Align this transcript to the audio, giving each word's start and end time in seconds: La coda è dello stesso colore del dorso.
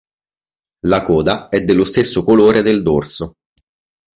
La 0.87 1.03
coda 1.03 1.47
è 1.49 1.61
dello 1.63 1.85
stesso 1.85 2.23
colore 2.23 2.63
del 2.63 2.81
dorso. 2.81 3.35